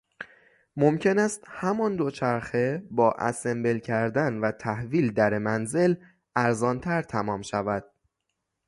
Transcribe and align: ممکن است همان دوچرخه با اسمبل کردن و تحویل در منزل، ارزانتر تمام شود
ممکن 0.75 1.19
است 1.19 1.43
همان 1.47 1.95
دوچرخه 1.95 2.83
با 2.91 3.11
اسمبل 3.11 3.79
کردن 3.79 4.33
و 4.37 4.51
تحویل 4.51 5.13
در 5.13 5.37
منزل، 5.37 5.95
ارزانتر 6.35 7.01
تمام 7.01 7.41
شود 7.41 7.85